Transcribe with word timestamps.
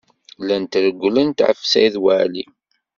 Llant 0.41 0.73
rewwlent 0.85 1.43
ɣef 1.47 1.59
Saɛid 1.63 1.95
Waɛli. 2.03 2.43